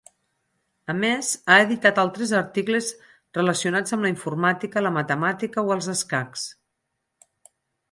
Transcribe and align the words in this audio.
A 0.93 0.93
més 1.01 1.27
ha 1.49 1.57
editat 1.65 2.01
altres 2.03 2.33
articles 2.39 2.89
relacionats 3.39 3.95
amb 3.99 4.07
la 4.07 4.13
informàtica, 4.15 4.85
la 4.89 4.95
matemàtica 4.99 5.67
o 5.71 5.77
els 5.79 5.93
escacs. 5.97 6.49